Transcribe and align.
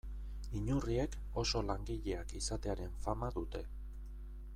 Inurriek 0.59 1.17
oso 1.41 1.61
langileak 1.67 2.33
izatearen 2.39 2.97
fama 3.05 3.29
dute. 3.37 3.63